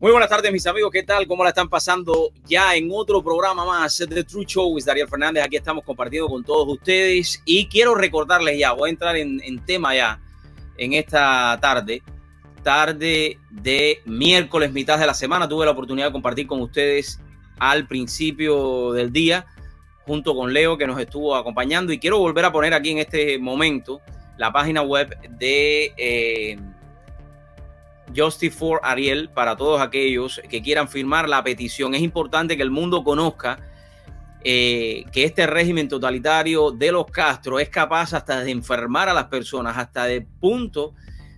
[0.00, 0.90] Muy buenas tardes, mis amigos.
[0.90, 1.26] ¿Qué tal?
[1.26, 4.78] ¿Cómo la están pasando ya en otro programa más de True Show?
[4.78, 5.44] Es Dariel Fernández.
[5.44, 7.42] Aquí estamos compartiendo con todos ustedes.
[7.44, 10.18] Y quiero recordarles ya, voy a entrar en, en tema ya
[10.78, 12.02] en esta tarde.
[12.62, 15.46] Tarde de miércoles, mitad de la semana.
[15.46, 17.20] Tuve la oportunidad de compartir con ustedes
[17.58, 19.44] al principio del día,
[20.06, 21.92] junto con Leo, que nos estuvo acompañando.
[21.92, 24.00] Y quiero volver a poner aquí en este momento
[24.38, 25.92] la página web de.
[25.98, 26.58] Eh,
[28.16, 31.94] Justice for Ariel para todos aquellos que quieran firmar la petición.
[31.94, 33.58] Es importante que el mundo conozca
[34.42, 39.26] eh, que este régimen totalitario de los Castro es capaz hasta de enfermar a las
[39.26, 40.94] personas, hasta de punto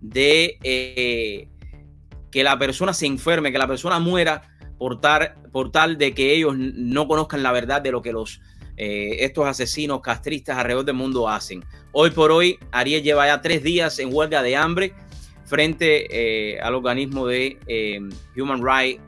[0.00, 1.48] de eh,
[2.30, 4.42] que la persona se enferme, que la persona muera
[4.78, 8.40] por tal, por tal de que ellos no conozcan la verdad de lo que los
[8.76, 11.64] eh, estos asesinos castristas alrededor del mundo hacen.
[11.92, 14.94] Hoy por hoy, Ariel lleva ya tres días en huelga de hambre
[15.54, 18.00] frente eh, al organismo de eh,
[18.36, 19.00] Human Rights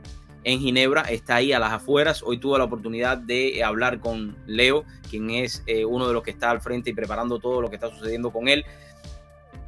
[0.45, 2.23] en Ginebra, está ahí a las afueras.
[2.23, 6.31] Hoy tuve la oportunidad de hablar con Leo, quien es eh, uno de los que
[6.31, 8.63] está al frente y preparando todo lo que está sucediendo con él.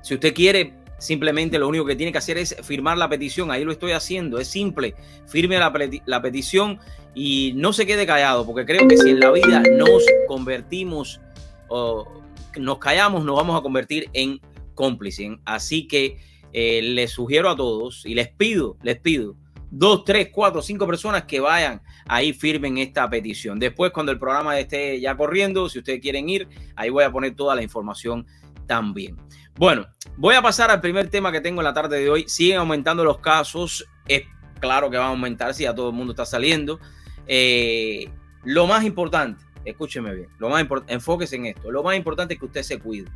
[0.02, 3.52] Si usted quiere, simplemente lo único que tiene que hacer es firmar la petición.
[3.52, 4.96] Ahí lo estoy haciendo, es simple.
[5.28, 5.74] Firme la,
[6.06, 6.80] la petición
[7.14, 11.20] y no se quede callado, porque creo que si en la vida nos convertimos
[11.68, 12.08] o
[12.58, 14.40] nos callamos, nos vamos a convertir en
[14.76, 15.32] cómplices.
[15.44, 19.36] Así que eh, les sugiero a todos y les pido, les pido,
[19.72, 23.60] dos, tres, cuatro, cinco personas que vayan ahí, firmen esta petición.
[23.60, 27.36] Después, cuando el programa esté ya corriendo, si ustedes quieren ir, ahí voy a poner
[27.36, 28.26] toda la información
[28.66, 29.18] también.
[29.56, 32.26] Bueno, voy a pasar al primer tema que tengo en la tarde de hoy.
[32.28, 33.86] Siguen aumentando los casos.
[34.08, 34.24] Es
[34.60, 36.80] claro que van a aumentar si ya todo el mundo está saliendo.
[37.28, 38.10] Eh,
[38.44, 41.72] lo más importante, escúcheme bien, lo más importante, enfóquese en esto.
[41.72, 43.10] Lo más importante es que usted se cuide.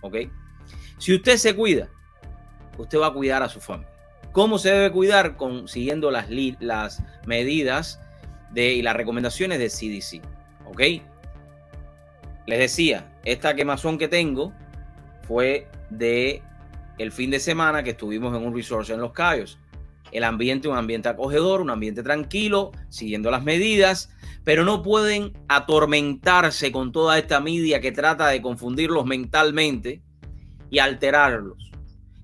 [0.00, 0.16] ¿Ok?
[0.98, 1.90] Si usted se cuida,
[2.78, 3.90] usted va a cuidar a su familia.
[4.32, 5.36] ¿Cómo se debe cuidar?
[5.66, 6.26] Siguiendo las,
[6.60, 8.00] las medidas
[8.50, 10.22] de, y las recomendaciones de CDC.
[10.66, 10.80] ¿Ok?
[12.46, 14.52] Les decía, esta quemazón que tengo
[15.22, 16.42] fue de
[16.98, 19.58] el fin de semana que estuvimos en un resort en Los Cayos.
[20.12, 24.10] El ambiente, un ambiente acogedor, un ambiente tranquilo, siguiendo las medidas,
[24.44, 30.00] pero no pueden atormentarse con toda esta media que trata de confundirlos mentalmente
[30.70, 31.72] y alterarlos.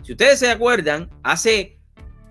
[0.02, 1.78] Si ustedes se acuerdan, hace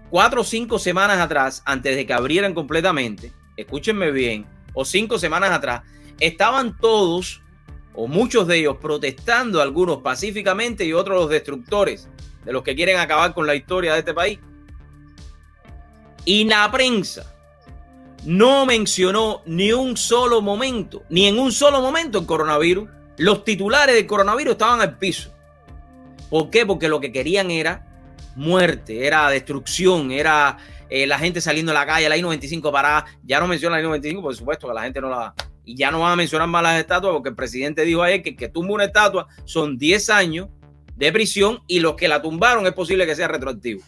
[0.10, 5.52] cuatro o cinco semanas atrás, antes de que abrieran completamente, escúchenme bien, o cinco semanas
[5.52, 5.84] atrás,
[6.20, 7.42] estaban todos
[7.94, 12.10] o muchos de ellos protestando, algunos pacíficamente y otros los destructores,
[12.44, 14.40] de los que quieren acabar con la historia de este país.
[16.26, 17.34] Y la prensa
[18.26, 22.90] no mencionó ni un solo momento, ni en un solo momento el coronavirus.
[23.18, 25.32] Los titulares del coronavirus estaban al piso.
[26.32, 26.66] ¿Por qué?
[26.66, 27.86] Porque lo que querían era
[28.38, 30.58] muerte, era destrucción, era
[30.90, 33.06] eh, la gente saliendo a la calle, la I-95 parada.
[33.22, 35.36] Ya no menciona la I-95, por supuesto que la gente no la...
[35.66, 38.38] Y ya no van a mencionar más las estatuas porque el presidente dijo ayer que
[38.38, 40.48] que tumba una estatua son 10 años
[40.96, 43.82] de prisión y los que la tumbaron es posible que sea retroactivo.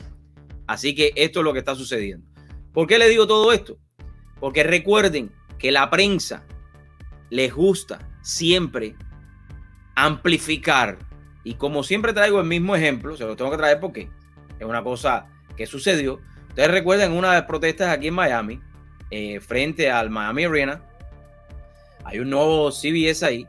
[0.67, 2.27] Así que esto es lo que está sucediendo.
[2.73, 3.77] ¿Por qué le digo todo esto?
[4.41, 6.45] Porque recuerden que la prensa
[7.29, 8.97] les gusta siempre
[9.95, 10.99] amplificar
[11.43, 14.09] y como siempre traigo el mismo ejemplo, se lo tengo que traer porque
[14.59, 16.19] es una cosa que sucedió.
[16.49, 18.61] Ustedes recuerdan una de las protestas aquí en Miami,
[19.11, 20.81] eh, frente al Miami Arena,
[22.05, 23.47] hay un nuevo CBS ahí,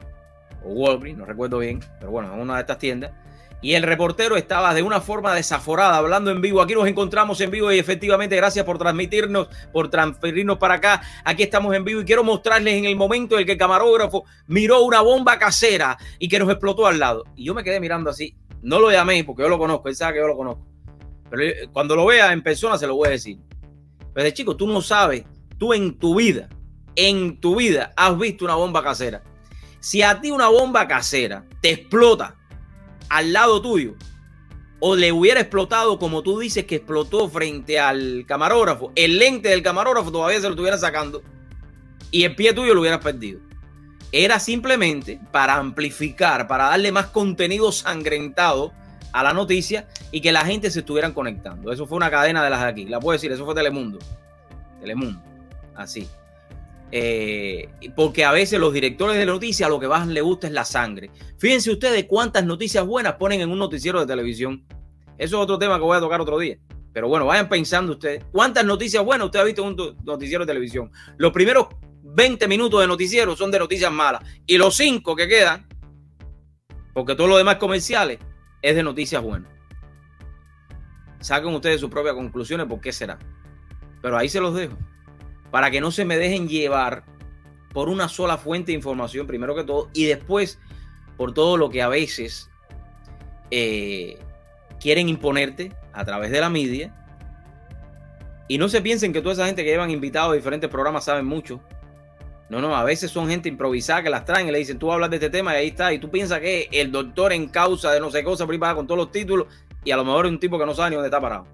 [0.62, 3.12] o Walgreens, no recuerdo bien, pero bueno, en una de estas tiendas
[3.62, 6.60] y el reportero estaba de una forma desaforada hablando en vivo.
[6.60, 11.02] Aquí nos encontramos en vivo y efectivamente gracias por transmitirnos, por transferirnos para acá.
[11.24, 14.24] Aquí estamos en vivo y quiero mostrarles en el momento en el que el camarógrafo
[14.46, 17.24] miró una bomba casera y que nos explotó al lado.
[17.36, 18.36] Y yo me quedé mirando así.
[18.60, 20.66] No lo llamé porque yo lo conozco, él sabe que yo lo conozco.
[21.30, 23.38] Pero cuando lo vea en persona se lo voy a decir.
[24.12, 25.24] Pero chico, tú no sabes,
[25.58, 26.48] tú en tu vida,
[26.96, 29.22] en tu vida has visto una bomba casera.
[29.80, 32.36] Si a ti una bomba casera te explota
[33.08, 33.94] al lado tuyo
[34.80, 39.62] o le hubiera explotado como tú dices que explotó frente al camarógrafo, el lente del
[39.62, 41.22] camarógrafo todavía se lo estuviera sacando
[42.10, 43.40] y el pie tuyo lo hubieras perdido.
[44.12, 48.72] Era simplemente para amplificar, para darle más contenido sangrentado
[49.12, 51.72] a la noticia y que la gente se estuvieran conectando.
[51.72, 52.84] Eso fue una cadena de las de aquí.
[52.84, 53.98] La puedo decir, eso fue Telemundo.
[54.80, 55.20] Telemundo.
[55.74, 56.08] Así.
[56.96, 60.64] Eh, porque a veces los directores de noticias lo que más les gusta es la
[60.64, 61.10] sangre.
[61.38, 64.64] Fíjense ustedes cuántas noticias buenas ponen en un noticiero de televisión.
[65.18, 66.56] Eso es otro tema que voy a tocar otro día.
[66.92, 68.22] Pero bueno, vayan pensando ustedes.
[68.30, 70.92] ¿Cuántas noticias buenas usted ha visto en un noticiero de televisión?
[71.16, 71.66] Los primeros
[72.04, 74.22] 20 minutos de noticiero son de noticias malas.
[74.46, 75.66] Y los 5 que quedan,
[76.92, 78.20] porque todo lo demás comerciales,
[78.62, 79.50] es de noticias buenas.
[81.18, 83.18] Saquen ustedes sus propias conclusiones por qué será.
[84.00, 84.78] Pero ahí se los dejo.
[85.54, 87.04] Para que no se me dejen llevar
[87.72, 90.58] por una sola fuente de información, primero que todo, y después
[91.16, 92.50] por todo lo que a veces
[93.52, 94.18] eh,
[94.80, 96.92] quieren imponerte a través de la media.
[98.48, 101.24] Y no se piensen que toda esa gente que llevan invitados a diferentes programas saben
[101.24, 101.60] mucho.
[102.48, 105.08] No, no, a veces son gente improvisada que las traen y le dicen, tú hablas
[105.10, 105.92] de este tema y ahí está.
[105.92, 108.88] Y tú piensas que el doctor en causa de no sé qué cosa privada con
[108.88, 109.46] todos los títulos
[109.84, 111.46] y a lo mejor es un tipo que no sabe ni dónde está parado.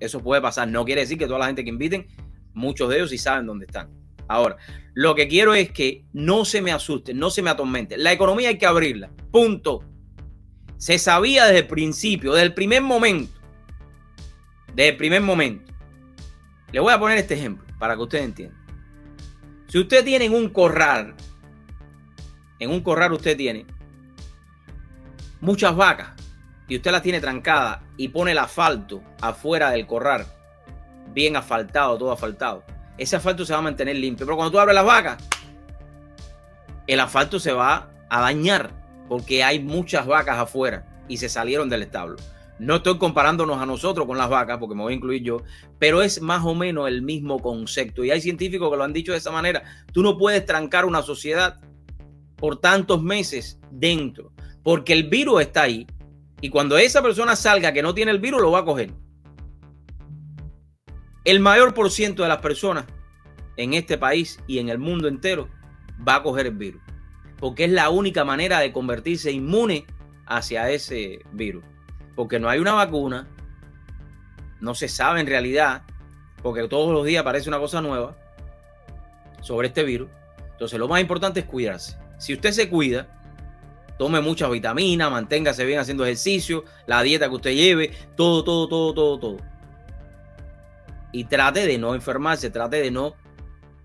[0.00, 0.68] Eso puede pasar.
[0.68, 2.06] No quiere decir que toda la gente que inviten,
[2.54, 3.90] muchos de ellos sí saben dónde están.
[4.28, 4.56] Ahora,
[4.94, 8.02] lo que quiero es que no se me asusten, no se me atormenten.
[8.02, 9.10] La economía hay que abrirla.
[9.30, 9.84] Punto.
[10.76, 13.38] Se sabía desde el principio, desde el primer momento.
[14.74, 15.72] Desde el primer momento.
[16.72, 18.62] Le voy a poner este ejemplo para que ustedes entiendan.
[19.68, 21.14] Si usted tiene en un corral,
[22.58, 23.66] en un corral usted tiene
[25.40, 26.12] muchas vacas
[26.68, 30.26] y usted las tiene trancadas y pone el asfalto afuera del corral,
[31.12, 32.64] bien asfaltado, todo asfaltado,
[32.98, 34.26] ese asfalto se va a mantener limpio.
[34.26, 35.22] Pero cuando tú abres las vacas,
[36.86, 38.70] el asfalto se va a dañar
[39.08, 42.16] porque hay muchas vacas afuera y se salieron del establo.
[42.58, 45.38] No estoy comparándonos a nosotros con las vacas, porque me voy a incluir yo,
[45.78, 48.04] pero es más o menos el mismo concepto.
[48.04, 49.62] Y hay científicos que lo han dicho de esa manera.
[49.92, 51.58] Tú no puedes trancar una sociedad
[52.36, 54.32] por tantos meses dentro,
[54.62, 55.86] porque el virus está ahí.
[56.40, 58.92] Y cuando esa persona salga que no tiene el virus, lo va a coger
[61.24, 62.84] el mayor por ciento de las personas
[63.56, 65.48] en este país y en el mundo entero
[66.06, 66.82] va a coger el virus.
[67.38, 69.86] Porque es la única manera de convertirse inmune
[70.26, 71.64] hacia ese virus.
[72.14, 73.28] Porque no hay una vacuna,
[74.60, 75.82] no se sabe en realidad,
[76.42, 78.16] porque todos los días aparece una cosa nueva
[79.40, 80.08] sobre este virus.
[80.52, 81.96] Entonces lo más importante es cuidarse.
[82.18, 83.08] Si usted se cuida,
[83.98, 88.94] tome muchas vitaminas, manténgase bien haciendo ejercicio, la dieta que usted lleve, todo, todo, todo,
[88.94, 89.51] todo, todo
[91.12, 93.14] y trate de no enfermarse, trate de no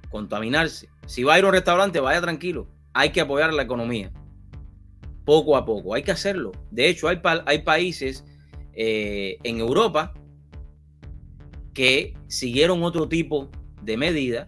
[0.09, 0.89] contaminarse.
[1.05, 2.67] Si va a ir a un restaurante, vaya tranquilo.
[2.93, 4.11] Hay que apoyar la economía.
[5.25, 6.53] Poco a poco, hay que hacerlo.
[6.71, 7.17] De hecho, hay,
[7.59, 8.23] países
[8.73, 10.13] eh, en Europa
[11.73, 13.51] que siguieron otro tipo
[13.83, 14.47] de medida,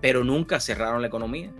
[0.00, 1.52] pero nunca cerraron la economía.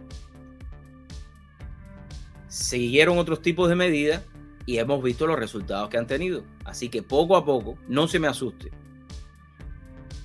[2.49, 4.23] Siguieron otros tipos de medidas
[4.67, 6.43] y hemos visto los resultados que han tenido.
[6.65, 8.71] Así que poco a poco, no se me asuste.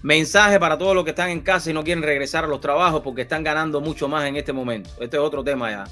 [0.01, 3.01] Mensaje para todos los que están en casa y no quieren regresar a los trabajos
[3.01, 4.89] porque están ganando mucho más en este momento.
[5.01, 5.83] Este es otro tema ya.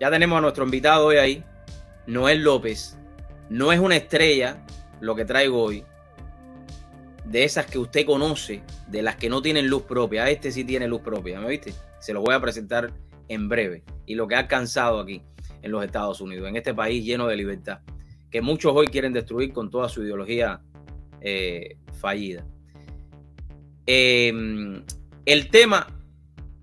[0.00, 1.44] Ya tenemos a nuestro invitado hoy ahí,
[2.08, 2.98] Noel López.
[3.48, 4.64] No es una estrella
[5.00, 5.84] lo que traigo hoy.
[7.24, 10.28] De esas que usted conoce, de las que no tienen luz propia.
[10.28, 11.72] Este sí tiene luz propia, ¿me viste?
[12.00, 12.92] Se lo voy a presentar
[13.28, 13.84] en breve.
[14.06, 15.22] Y lo que ha alcanzado aquí
[15.62, 17.78] en los Estados Unidos, en este país lleno de libertad,
[18.28, 20.60] que muchos hoy quieren destruir con toda su ideología
[21.20, 22.44] eh, fallida.
[23.86, 24.84] Em,
[25.26, 25.88] el tema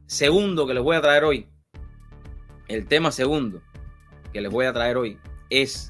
[0.06, 1.48] segundo que les voy a traer hoy,
[2.68, 3.62] el tema segundo
[4.32, 5.18] que les voy a traer hoy
[5.50, 5.90] es,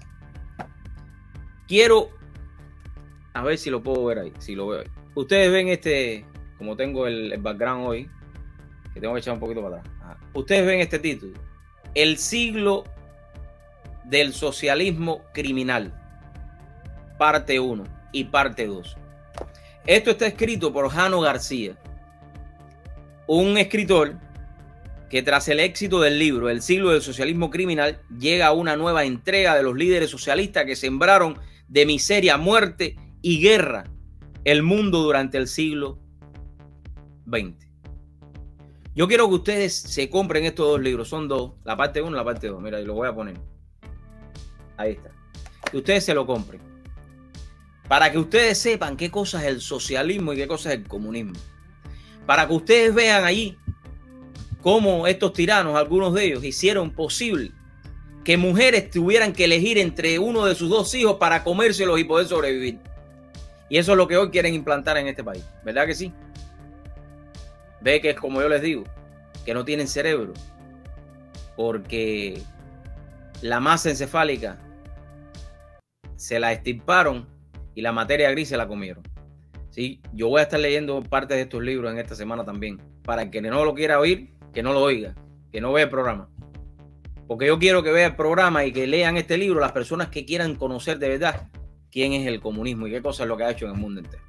[1.67, 2.09] quiero,
[3.33, 4.87] a ver si lo puedo ver ahí, si lo veo ahí.
[5.15, 6.25] Ustedes ven este,
[6.57, 8.09] como tengo el, background hoy,
[8.93, 10.17] que tengo que echar un poquito para atrás.
[10.33, 11.39] Ustedes ven este título,
[11.93, 12.85] El siglo
[14.05, 15.93] del socialismo criminal,
[17.17, 18.98] parte 1 y parte 2.
[19.85, 21.75] Esto está escrito por Jano García,
[23.27, 24.15] un escritor
[25.09, 29.05] que tras el éxito del libro El siglo del socialismo criminal llega a una nueva
[29.05, 33.85] entrega de los líderes socialistas que sembraron de miseria, muerte y guerra
[34.43, 35.99] el mundo durante el siglo
[37.27, 37.67] XX.
[38.95, 42.15] Yo quiero que ustedes se compren estos dos libros, son dos, la parte 1 y
[42.15, 42.61] la parte 2.
[42.61, 43.37] Mira, y lo voy a poner.
[44.77, 45.11] Ahí está.
[45.71, 46.61] Que ustedes se lo compren
[47.89, 51.33] para que ustedes sepan qué cosa es el socialismo y qué cosa es el comunismo.
[52.27, 53.57] Para que ustedes vean allí
[54.61, 57.51] cómo estos tiranos, algunos de ellos, hicieron posible
[58.23, 62.27] que mujeres tuvieran que elegir entre uno de sus dos hijos para comérselos y poder
[62.27, 62.77] sobrevivir.
[63.69, 65.43] Y eso es lo que hoy quieren implantar en este país.
[65.63, 66.13] ¿Verdad que sí?
[67.81, 68.83] Ve que es como yo les digo,
[69.45, 70.33] que no tienen cerebro.
[71.55, 72.39] Porque
[73.41, 74.59] la masa encefálica
[76.17, 77.38] se la estirparon
[77.75, 79.03] y la materia gris se la comieron.
[79.69, 80.01] ¿Sí?
[80.13, 82.81] Yo voy a estar leyendo parte de estos libros en esta semana también.
[83.03, 85.15] Para el que no lo quiera oír, que no lo oiga,
[85.51, 86.29] que no vea el programa.
[87.27, 90.25] Porque yo quiero que vea el programa y que lean este libro las personas que
[90.25, 91.49] quieran conocer de verdad
[91.91, 94.01] quién es el comunismo y qué cosa es lo que ha hecho en el mundo
[94.01, 94.23] entero.